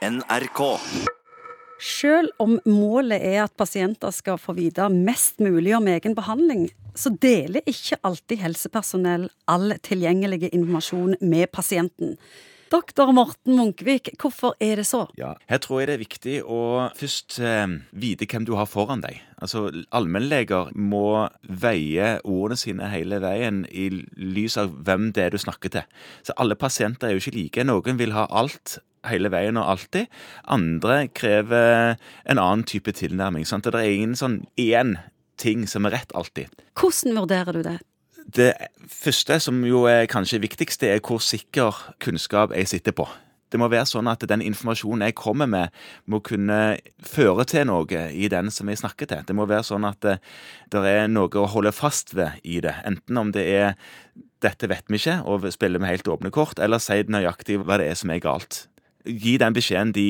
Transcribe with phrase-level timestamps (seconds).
[0.00, 0.60] NRK.
[1.80, 7.12] Selv om målet er at pasienter skal få vite mest mulig om egen behandling, så
[7.20, 12.16] deler ikke alltid helsepersonell all tilgjengelig informasjon med pasienten.
[12.70, 15.02] Doktor Morten Munkvik, hvorfor er det så?
[15.18, 16.60] Ja, Her tror jeg det er viktig å
[16.96, 19.18] først eh, vite hvem du har foran deg.
[19.42, 25.42] Altså, Allmennleger må veie ordene sine hele veien i lys av hvem det er du
[25.42, 25.98] snakker til.
[26.22, 27.66] Så alle pasienter er jo ikke like.
[27.66, 28.78] Noen vil ha alt
[29.08, 30.10] hele veien og alltid.
[30.50, 33.46] Andre krever en annen type tilnærming.
[33.48, 33.64] Sant?
[33.64, 34.96] Det er ingen sånn én
[35.40, 36.52] ting som er rett alltid.
[36.78, 37.78] Hvordan vurderer du det?
[38.30, 38.52] Det
[38.86, 43.08] første, som jo er kanskje viktigst, det er hvor sikker kunnskap jeg sitter på.
[43.50, 45.74] Det må være sånn at den informasjonen jeg kommer med,
[46.06, 49.24] må kunne føre til noe i den som jeg snakker til.
[49.26, 50.16] Det må være sånn at det,
[50.70, 52.76] det er noe å holde fast ved i det.
[52.86, 53.74] Enten om det er
[54.40, 57.90] 'dette vet vi ikke', og spiller med helt åpne kort, eller si nøyaktig hva det
[57.90, 58.68] er som er galt.
[59.04, 60.08] Gi den beskjeden de,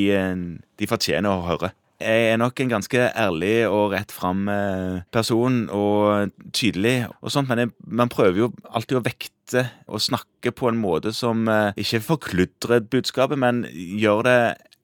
[0.81, 1.71] de fortjener å høre.
[2.01, 7.51] Jeg er nok en ganske ærlig og rett fram eh, person, og tydelig og sånt,
[7.51, 11.77] men jeg, man prøver jo alltid å vekte og snakke på en måte som eh,
[11.77, 14.39] ikke forkludrer budskapet, men gjør det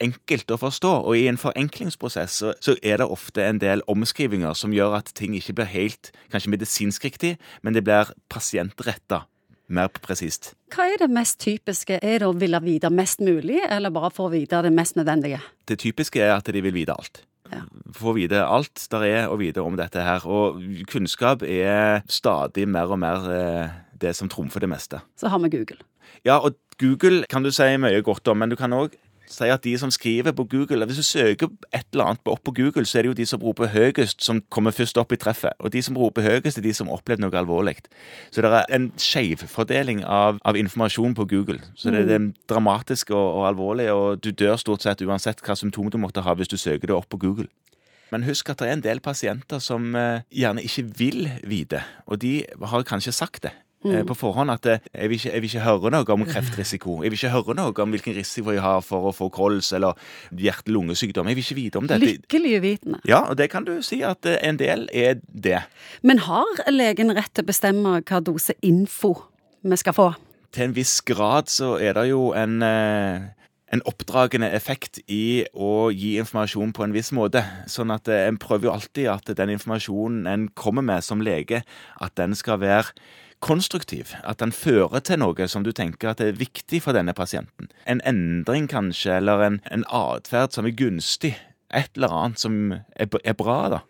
[0.04, 0.92] enkelt å forstå.
[1.08, 5.38] Og i en forenklingsprosess så, er det ofte en del omskrivinger som gjør at ting
[5.38, 9.24] ikke blir helt kanskje medisinsk riktig, men det blir pasientretta
[9.69, 10.55] mer presist.
[10.75, 11.98] Hva er det mest typiske?
[12.03, 15.41] Er det å ville vite mest mulig, eller bare få vite det mest nødvendige?
[15.67, 17.22] Det typiske er at de vil vite alt.
[17.53, 17.62] Ja.
[17.94, 20.27] Få vite alt der er å vite om dette her.
[20.27, 20.59] Og
[20.91, 25.03] kunnskap er stadig mer og mer eh, det som trumfer det meste.
[25.19, 25.78] Så har vi Google.
[26.27, 28.97] Ja, og Google kan du si mye godt om, men du kan òg
[29.30, 32.55] sier at de som skriver på Google Hvis du søker et eller annet opp på
[32.56, 35.56] Google, så er det jo de som roper høyest, som kommer først opp i treffet.
[35.58, 37.77] Og de som roper høyest, er de som har opplevd noe alvorlig.
[38.30, 41.60] Så det er en skjevfordeling av, av, informasjon på Google.
[41.74, 45.91] Så det, er dramatisk og, og alvorlig, og du dør stort sett uansett hva symptom
[45.91, 47.50] du måtte ha hvis du søker det opp på Google.
[48.14, 52.20] Men husk at det er en del pasienter som eh, gjerne ikke vil vite, og
[52.22, 52.38] de
[52.70, 54.06] har kanskje sagt det Eh, mm.
[54.08, 56.97] på forhånd at eh, jeg vil, ikke, jeg vil, ikke, høre noe om kreftrisiko.
[57.04, 59.98] Jeg vil ikke høre noe om hvilken risiko jeg har for å få kols eller
[60.34, 61.30] hjerte-lungesykdom.
[61.30, 62.00] Jeg vil ikke vite om det.
[62.02, 63.00] Lykkelig uvitende.
[63.08, 65.62] Ja, og det kan du si at eh, en del er det.
[66.02, 69.14] Men har legen rett til å bestemme hva dose info
[69.66, 70.10] vi skal få?
[70.54, 72.62] Til en viss grad så er det jo en
[73.75, 77.42] en oppdragende effekt i å gi informasjon på en viss måte.
[77.66, 81.64] Sånn at en prøver jo alltid at den informasjonen en kommer med som lege,
[81.98, 82.94] at den skal være
[83.44, 84.14] konstruktiv.
[84.24, 87.70] At den fører til noe som du tenker at er viktig for denne pasienten.
[87.86, 91.34] En endring kanskje, eller en, en atferd som er gunstig.
[91.75, 93.82] Et eller annet som er, er bra, da.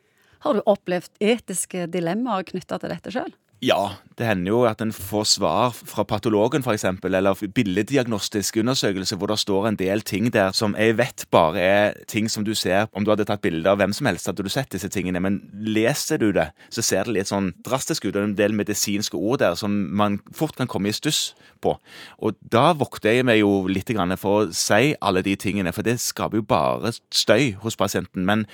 [0.44, 3.32] Har du opplevd etiske dilemmaer knytta til dette sjøl?
[3.64, 9.30] Ja, det hender jo at en får svar fra patologen f.eks., eller billeddiagnostisk undersøkelse hvor
[9.32, 12.90] det står en del ting der som jeg vet bare er ting som du ser
[12.92, 15.20] Om du hadde tatt bilde av hvem som helst, hadde du sett disse tingene.
[15.24, 18.16] Men leser du det, så ser det litt sånn drastisk ut.
[18.16, 21.34] Og en del medisinske ord der som man fort kan komme i stuss
[21.64, 21.78] på.
[22.20, 23.88] Og da vokter jeg meg jo litt
[24.20, 28.26] for å si alle de tingene, for det skaper jo bare støy hos pasienten.
[28.26, 28.44] Men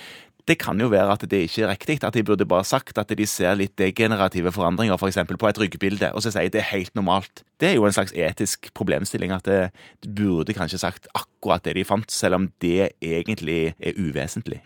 [0.49, 3.11] det kan jo være at det ikke er riktig, at de burde bare sagt at
[3.15, 5.21] de ser litt degenerative forandringer f.eks.
[5.29, 7.45] For på et ryggbilde, og så sier de det er helt normalt.
[7.59, 9.61] Det er jo en slags etisk problemstilling at det,
[10.03, 14.59] de burde kanskje sagt akkurat det de fant, selv om det egentlig er uvesentlig.